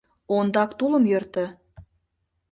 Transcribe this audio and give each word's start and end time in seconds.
Ондак 0.35 0.71
тулым 0.79 1.03
йӧртӧ. 1.11 1.45